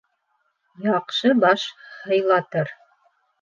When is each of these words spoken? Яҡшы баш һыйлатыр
Яҡшы 0.85 1.33
баш 1.43 1.67
һыйлатыр 2.07 2.73